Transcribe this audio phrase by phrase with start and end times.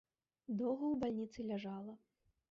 [0.61, 1.93] Доўга ў бальніцы ляжала.